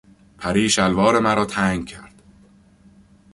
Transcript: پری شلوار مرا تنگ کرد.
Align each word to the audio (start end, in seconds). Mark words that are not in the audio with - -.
پری 0.37 0.69
شلوار 0.69 1.19
مرا 1.19 1.45
تنگ 1.45 1.85
کرد. 1.85 2.21